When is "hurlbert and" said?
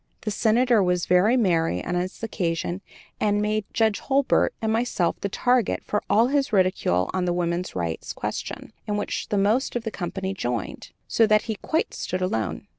4.01-4.73